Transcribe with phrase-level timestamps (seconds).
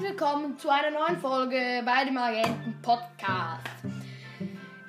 [0.00, 3.66] willkommen zu einer neuen Folge bei dem Agenten Podcast.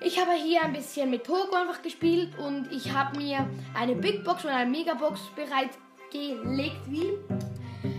[0.02, 4.24] Ich habe hier ein bisschen mit Poco einfach gespielt und ich habe mir eine Big
[4.24, 5.79] Box und eine Megabox bereits
[6.12, 6.82] gelegt.
[6.86, 7.14] Wie?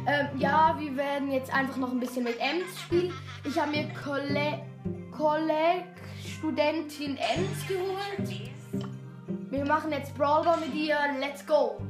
[0.07, 3.13] Ähm, ja, wir werden jetzt einfach noch ein bisschen mit Ems spielen.
[3.45, 3.89] Ich habe mir
[5.11, 5.85] Kolleg
[6.25, 8.87] Studentin Ems geholt.
[9.51, 10.97] Wir machen jetzt Brawler mit ihr.
[11.19, 11.81] Let's go!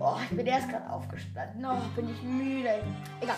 [0.00, 1.64] Oh, ich bin erst gerade aufgestanden.
[1.64, 2.82] Oh, bin ich müde.
[3.20, 3.36] Egal.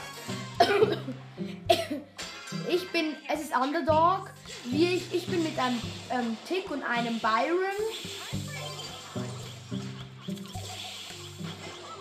[2.68, 4.30] Ich bin, es ist Underdog.
[4.64, 7.80] Wie ich, ich bin mit einem ähm, Tick und einem Byron.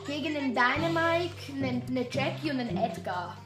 [0.05, 3.37] Gegen den Dynamite, eine, eine Jackie und einen Edgar.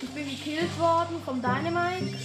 [0.00, 2.16] Ich bin gekillt worden vom Dynamite.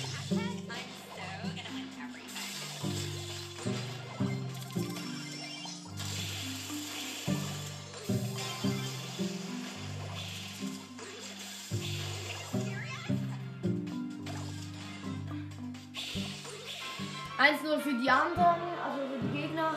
[17.38, 19.74] 1-0 für die anderen, also für die Gegner.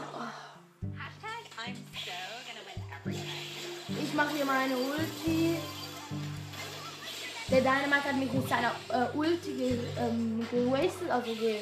[4.03, 5.56] Ich mache hier meine Ulti.
[7.50, 11.61] Der Dynamite hat mich mit seiner äh, Ulti ge, ähm, gewastet, also ge,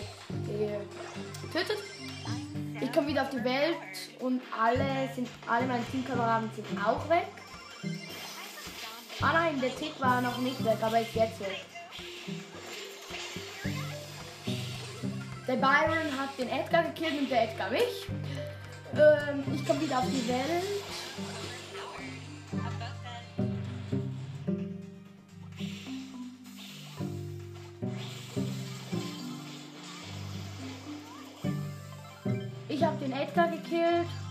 [1.43, 1.79] getötet.
[2.81, 3.77] Ich komme wieder auf die Welt
[4.19, 7.29] und alle sind, alle meine Teamkameraden sind auch weg.
[9.21, 11.65] Ah nein, der Tick war noch nicht weg, aber ist jetzt weg.
[15.47, 18.09] Der Byron hat den Edgar gekillt und der Edgar mich.
[18.97, 20.65] Ähm, ich komme wieder auf die Welt.
[32.69, 34.26] Ich habe den Edgar gekillt.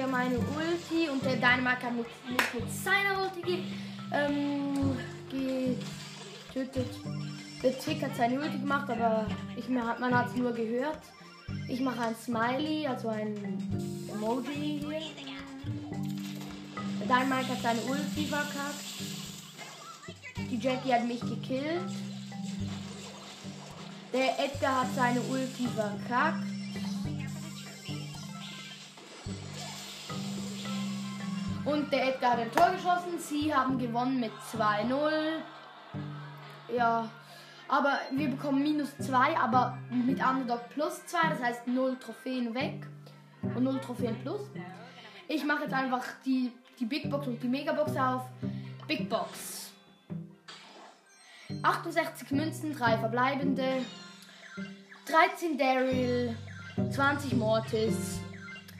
[0.00, 2.06] Hier meine Ulti und der Dynamite hat mich
[2.54, 3.64] mit seiner Ulti
[4.12, 4.96] ähm,
[5.30, 6.98] getötet.
[7.62, 11.00] Der Tick hat seine Ulti gemacht, aber ich, man hat es nur gehört.
[11.68, 13.36] Ich mache ein Smiley, also ein
[14.10, 15.02] Emoji hier.
[17.00, 18.84] Der Dynamite hat seine Ulti verkackt.
[20.50, 21.92] Die Jackie hat mich gekillt.
[24.14, 26.49] Der Edgar hat seine Ulti verkackt.
[31.70, 33.18] Und der Edgar hat ein Tor geschossen.
[33.18, 35.38] Sie haben gewonnen mit 2-0.
[36.74, 37.08] Ja.
[37.68, 41.18] Aber wir bekommen minus 2, aber mit Underdog plus 2.
[41.30, 42.86] Das heißt 0 Trophäen weg.
[43.42, 44.40] Und 0 Trophäen plus.
[45.28, 46.50] Ich mache jetzt einfach die,
[46.80, 48.22] die Big Box und die Megabox auf.
[48.88, 49.70] Big Box.
[51.62, 53.84] 68 Münzen, 3 verbleibende.
[55.06, 56.36] 13 Daryl,
[56.90, 58.20] 20 Mortis,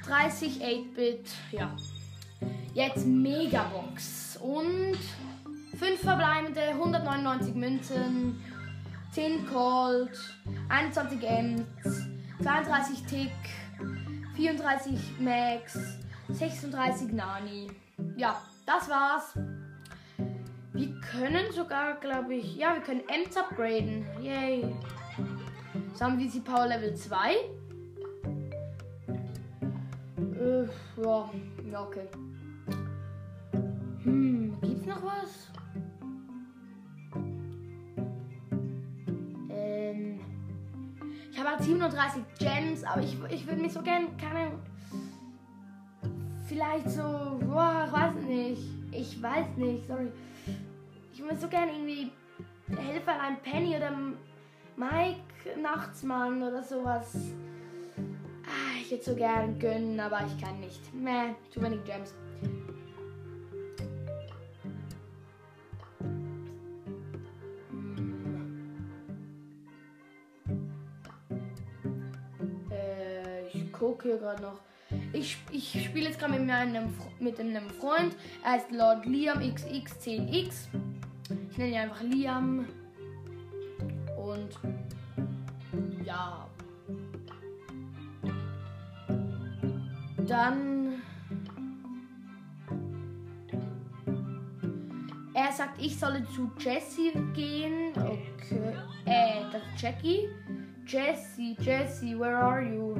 [0.04, 1.76] 30 8-Bit, ja.
[2.74, 4.38] Jetzt Megabox.
[4.40, 4.96] Und
[5.76, 8.40] 5 verbleibende, 199 Münzen,
[9.12, 10.10] 10 Cold,
[10.68, 11.62] 21 Ems,
[12.42, 13.32] 32 Tick,
[14.36, 15.78] 34 Max,
[16.28, 17.68] 36 Nani.
[18.16, 19.34] Ja, das war's.
[20.72, 24.06] Wir können sogar, glaube ich, ja, wir können Ems upgraden.
[24.22, 24.64] Yay.
[25.88, 27.34] Jetzt haben wir die Power Level 2.
[30.38, 30.62] Äh,
[31.02, 31.30] ja,
[31.70, 32.08] ja, okay.
[34.04, 35.50] Hm, gibt's noch was?
[39.50, 40.20] Ähm,
[41.30, 44.52] ich habe halt 37 Gems, aber ich, ich würde mich so gerne, keine
[46.50, 48.62] vielleicht so, boah, ich weiß nicht.
[48.90, 50.10] Ich weiß nicht, sorry.
[51.12, 52.10] Ich würde so gerne irgendwie
[52.76, 53.92] Helferlein Penny oder
[54.76, 57.14] Mike Nachtsmann oder sowas.
[58.44, 60.92] Ah, ich würde so gern gönnen, aber ich kann nicht.
[60.92, 62.14] Meh, zu wenig Gems.
[73.80, 74.60] Gucke hier gerade noch.
[75.12, 78.14] Ich, ich spiele jetzt gerade mit meinem mit einem Freund.
[78.44, 80.68] Er heißt Lord Liam XX10X.
[81.50, 82.66] Ich nenne ihn einfach Liam.
[84.16, 84.58] Und
[86.04, 86.46] ja.
[90.26, 91.02] Dann.
[95.32, 97.92] Er sagt, ich solle zu Jessie gehen.
[97.96, 98.74] Okay.
[99.06, 100.28] Äh, das ist Jackie.
[100.86, 102.96] Jessie, Jessie, where are you?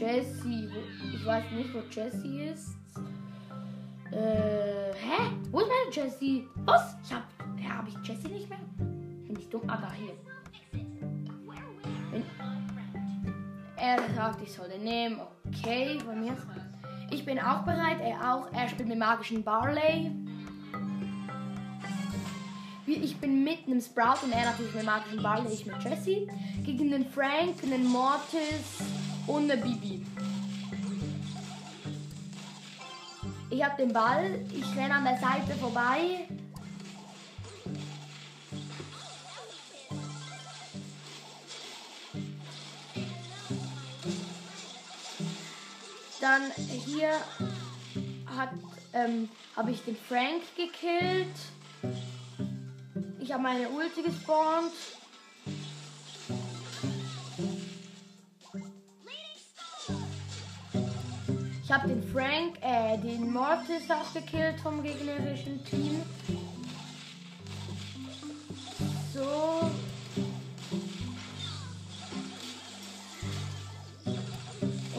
[0.00, 0.70] Jessie.
[1.14, 2.74] Ich weiß nicht, wo Jessie ist.
[4.10, 5.30] Äh, hä?
[5.50, 6.46] Wo ist meine Jessie?
[6.64, 6.96] Was?
[7.04, 7.24] Ich hab.
[7.62, 8.58] Ja, hab ich Jessie nicht mehr?
[8.78, 9.60] Bin ich dumm?
[9.66, 10.14] Ah, da hier.
[12.10, 12.24] Wenn,
[13.76, 15.20] Er sagt, ich soll den nehmen.
[15.46, 16.34] Okay, von mir.
[17.10, 17.98] Ich bin auch bereit.
[18.00, 18.50] Er auch.
[18.54, 20.12] Er spielt mit magischen Barley.
[22.86, 25.52] Ich bin mit einem Sprout und er natürlich mit magischen Barley.
[25.52, 26.26] Ich mit Jesse.
[26.64, 28.80] Gegen den Frank, einen Mortis
[29.28, 30.06] eine Bibi.
[33.50, 34.40] Ich habe den Ball.
[34.52, 36.26] Ich renne an der Seite vorbei.
[46.20, 46.42] Dann
[46.86, 47.10] hier
[48.92, 51.28] ähm, habe ich den Frank gekillt.
[53.18, 54.72] Ich habe meine Ulti gespawnt.
[61.70, 66.02] Ich habe den Frank, äh, den Mortis auch gekillt vom gegnerischen Team.
[69.14, 69.70] So.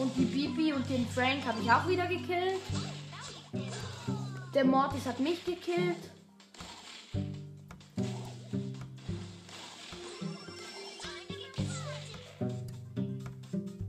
[0.00, 2.62] Und die Bibi und den Frank habe ich auch wieder gekillt.
[4.54, 6.10] Der Mortis hat mich gekillt.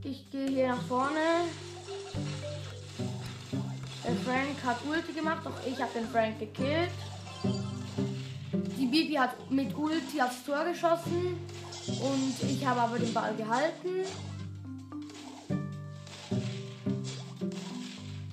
[0.02, 1.46] Ich gehe hier nach vorne.
[4.06, 6.90] Der Frank hat Ulti gemacht, doch ich habe den Frank gekillt.
[8.78, 11.38] Die Bibi hat mit Ulti aufs Tor geschossen
[11.86, 14.04] und ich habe aber den Ball gehalten.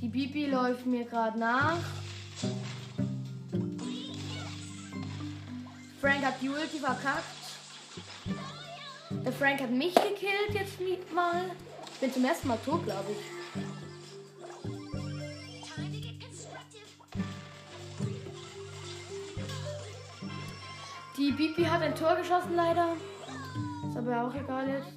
[0.01, 1.77] Die Bibi läuft mir gerade nach.
[6.01, 7.23] Frank hat die Ulti verkackt.
[9.23, 11.43] Der Frank hat mich gekillt jetzt mal.
[11.93, 13.40] Ich bin zum ersten Mal tot, glaube ich.
[21.21, 22.93] Die Bibi hat ein Tor geschossen leider.
[23.87, 24.87] Ist aber auch egal jetzt.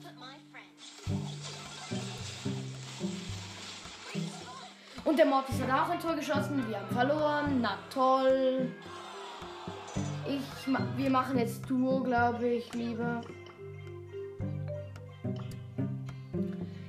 [5.04, 6.66] Und der Mortis hat auch ein Tor geschossen.
[6.66, 7.58] Wir haben verloren.
[7.60, 8.72] Na toll.
[10.26, 13.20] Ich, wir machen jetzt Duo, glaube ich, lieber.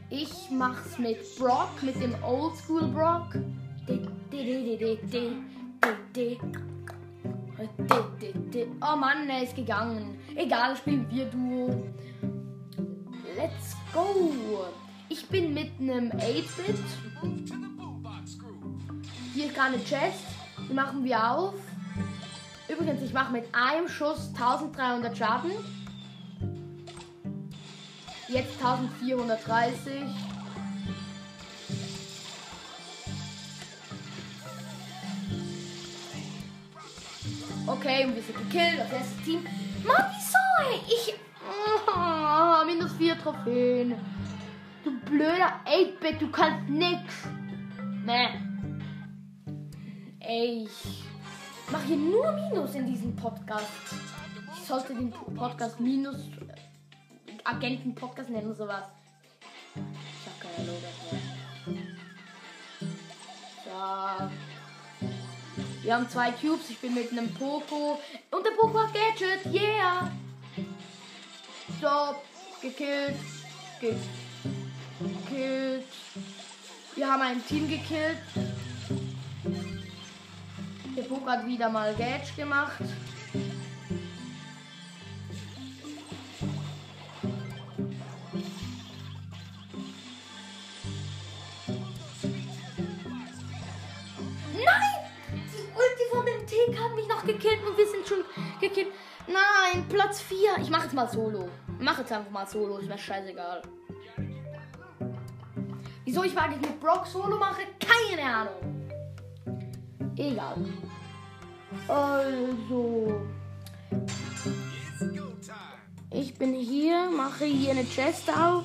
[0.09, 3.35] Ich mach's mit Brock, mit dem Oldschool Brock.
[8.81, 10.19] Oh Mann, er ist gegangen.
[10.35, 11.83] Egal, spielen wir Duo.
[13.35, 14.65] Let's go.
[15.09, 16.79] Ich bin mit einem 8-Bit.
[19.33, 20.23] Hier ist gerade eine Chest.
[20.69, 21.55] Die machen wir auf.
[22.67, 25.51] Übrigens, ich mache mit einem Schuss 1300 Schaden.
[28.27, 30.03] Jetzt 1430.
[37.67, 38.79] Okay, und wir sind gekillt.
[38.79, 39.43] Das erste Team.
[39.83, 40.37] Mann, wieso?
[40.87, 41.15] Ich.
[41.87, 43.95] Oh, minus 4 Trophäen.
[44.83, 47.01] Du blöder 8-Bit, du kannst nix.
[48.05, 48.29] Nee.
[50.19, 51.03] Ey, ich
[51.71, 53.65] mache hier nur Minus in diesem Podcast.
[54.53, 56.53] Ich sollte den Podcast Minus äh,
[57.43, 58.83] Agenten-Podcast nennen, sowas.
[59.75, 59.81] Ich
[60.27, 60.83] hab keine Logik
[61.65, 61.81] mehr.
[65.85, 66.71] Wir haben zwei Cubes.
[66.71, 68.01] Ich bin mit einem Poco.
[68.31, 69.45] Und der Poco hat Gadget.
[69.53, 70.11] Yeah.
[71.77, 72.23] Stop.
[72.59, 73.13] Gekillt.
[74.99, 75.85] Gekillt.
[76.95, 78.17] Wir haben ein Team gekillt.
[80.97, 82.81] Der Poco hat wieder mal Gadget gemacht.
[97.25, 98.23] Gekillt und wir sind schon
[98.59, 98.87] gekillt.
[99.27, 100.57] Nein, Platz 4.
[100.61, 101.49] Ich mache jetzt mal Solo.
[101.79, 103.61] Mach jetzt einfach mal Solo, ist mir scheißegal.
[106.05, 107.63] Wieso ich eigentlich mit Brock Solo mache?
[107.79, 108.89] Keine Ahnung.
[110.17, 110.55] Egal.
[111.87, 113.21] Also.
[116.11, 118.63] Ich bin hier, mache hier eine Chest auf.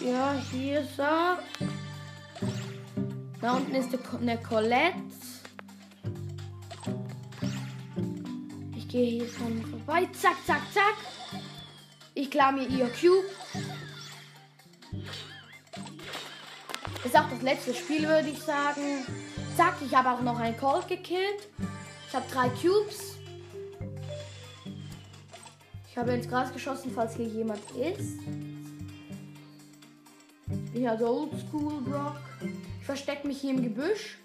[0.00, 1.38] Ja, hier ist er.
[3.40, 5.07] Da unten ist eine Colette.
[8.98, 10.08] Gehe hier schon vorbei.
[10.12, 10.96] Zack, zack, zack.
[12.14, 13.24] Ich klar mir ihr Cube.
[17.04, 19.04] Ist auch das letzte Spiel, würde ich sagen.
[19.56, 21.48] Zack, ich habe auch noch einen Colt gekillt.
[22.08, 23.18] Ich habe drei Cubes.
[25.88, 28.18] Ich habe ins Gras geschossen, falls hier jemand ist.
[30.74, 32.20] Ja, so Oldschool Brock.
[32.80, 34.18] Ich verstecke mich hier im Gebüsch.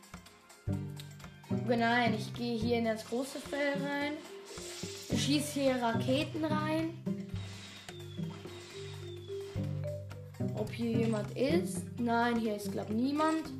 [1.68, 4.14] Nein, ich gehe hier in das große Feld rein.
[5.18, 6.90] Schieß hier Raketen rein.
[10.64, 11.84] ob hier jemand ist.
[12.00, 13.52] Nein, hier ist glaube niemand.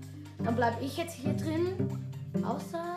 [0.42, 2.02] Dann bleibe ich jetzt hier drin.
[2.44, 2.96] Außer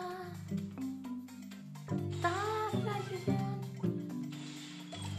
[2.21, 2.31] da
[2.71, 3.65] vielleicht ist jemand.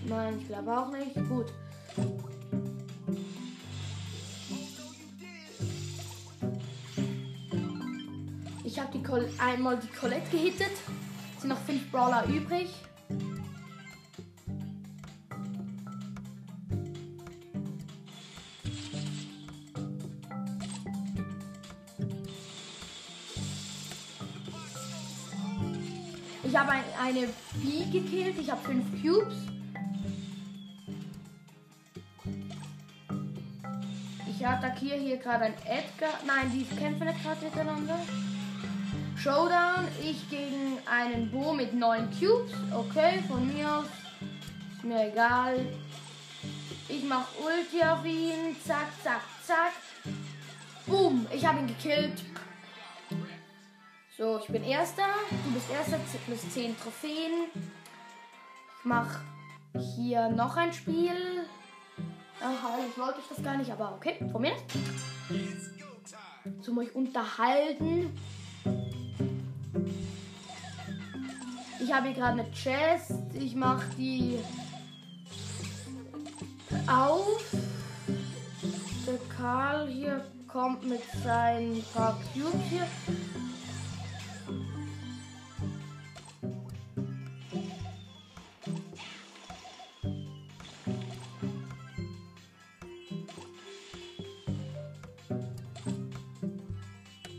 [0.06, 1.14] Nein, ich glaube auch nicht.
[1.28, 1.52] Gut.
[8.64, 10.72] Ich habe die Col einmal die Colette gehittet.
[11.34, 12.68] Es sind noch fünf Brawler übrig.
[26.44, 27.28] Ich habe ein, eine
[27.62, 28.38] Bee gekillt.
[28.38, 29.34] Ich habe fünf Cubes.
[34.28, 36.10] Ich attackiere hier gerade ein Edgar.
[36.26, 37.98] Nein, die kämpfen nicht gerade miteinander.
[39.18, 39.88] Showdown.
[40.00, 42.52] Ich gegen einen Bo mit neun Cubes.
[42.72, 43.86] Okay, von mir aus.
[44.72, 45.66] Ist mir egal.
[46.88, 48.56] Ich mache Ulti auf ihn.
[48.64, 49.72] Zack, zack, zack.
[50.86, 51.26] Boom.
[51.34, 52.24] Ich habe ihn gekillt.
[54.16, 55.08] So, ich bin Erster.
[55.44, 55.98] Du bist Erster.
[56.24, 57.48] Plus 10 Trophäen.
[58.78, 59.20] Ich mache
[59.96, 61.44] hier noch ein Spiel.
[62.40, 64.52] Aha, ich wollte ich das gar nicht, aber okay, von mir.
[66.62, 68.16] Zum euch unterhalten.
[71.80, 73.12] Ich habe hier gerade eine Chest.
[73.34, 74.38] Ich mache die
[76.86, 77.54] auf.
[79.06, 82.86] Der Karl hier kommt mit seinen paar Cubes hier.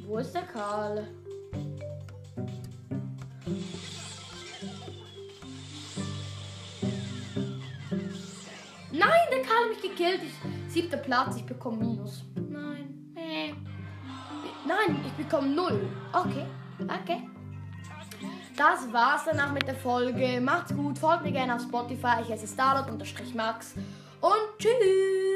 [0.07, 1.07] Wo ist der Karl?
[10.00, 10.22] Gekillt.
[10.24, 12.24] Ich, siebter Platz, ich bekomme Minus.
[12.36, 13.13] Nein.
[13.15, 13.53] Äh.
[14.65, 15.88] Nein, ich bekomme Null.
[16.13, 16.46] Okay,
[16.84, 17.29] okay.
[18.56, 20.41] Das war's dann auch mit der Folge.
[20.41, 22.22] Macht's gut, folgt mir gerne auf Spotify.
[22.22, 23.75] Ich heiße Starlord-Max
[24.22, 25.28] und tschüss.